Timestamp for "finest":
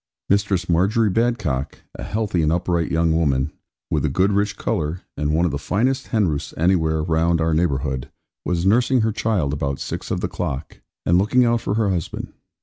5.59-6.07